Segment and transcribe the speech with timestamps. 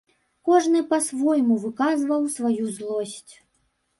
[0.47, 3.33] Кожны па-свойму выказваў сваю злосць.